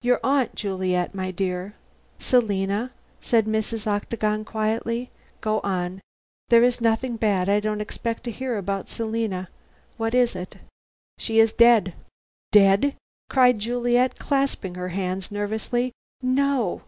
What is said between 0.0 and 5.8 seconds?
Your aunt, Juliet, my dear" "Selina," said Mrs. Octagon quietly, "go